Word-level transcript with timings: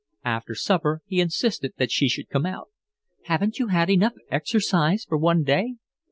After 0.25 0.55
supper 0.55 1.03
he 1.05 1.21
insisted 1.21 1.73
that 1.77 1.91
she 1.91 2.09
should 2.09 2.27
come 2.27 2.43
out. 2.43 2.69
"Haven't 3.25 3.59
you 3.59 3.67
had 3.67 3.87
enough 3.87 4.13
exercise 4.31 5.05
for 5.05 5.15
one 5.15 5.43
day?" 5.43 5.75